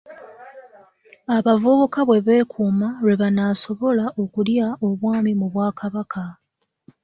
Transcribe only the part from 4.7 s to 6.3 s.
Obwami mu Bwakabaka.